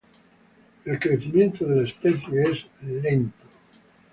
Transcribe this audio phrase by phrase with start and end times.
[0.83, 3.45] El crecimiento de la especie es lento.